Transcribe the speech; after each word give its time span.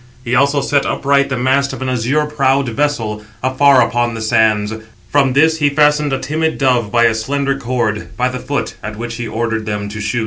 He 0.25 0.33
also 0.33 0.61
set 0.61 0.83
upright 0.83 1.29
the 1.29 1.37
mast 1.37 1.73
of 1.73 1.81
an 1.83 1.87
azure 1.87 2.25
prowed 2.25 2.67
vessel, 2.69 3.23
afar 3.43 3.87
upon 3.87 4.15
the 4.15 4.21
sands; 4.21 4.73
from 5.11 5.33
[this] 5.33 5.59
he 5.59 5.69
fastened 5.69 6.11
a 6.11 6.17
timid 6.17 6.57
dove 6.57 6.91
by 6.91 7.03
a 7.03 7.13
slender 7.13 7.55
cord, 7.55 8.07
by 8.17 8.29
the 8.29 8.39
foot, 8.39 8.77
at 8.81 8.95
which 8.95 9.17
he 9.17 9.27
ordered 9.27 9.67
[them] 9.67 9.89
to 9.89 10.01
shoot: 10.01 10.01
Footnote 10.01 10.01
772: 10.01 10.07
(return) 10.13 10.17
_I. 10.19 10.19